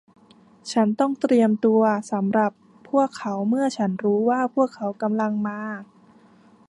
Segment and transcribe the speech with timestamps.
[0.71, 2.51] ฉันต้องเตรียมตัวสำหรับ
[2.89, 5.61] พวกเขาเมื่อฉันรู้ว่าพวกเขากำลังมา